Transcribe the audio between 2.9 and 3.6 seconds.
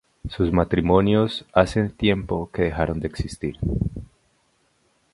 de existir.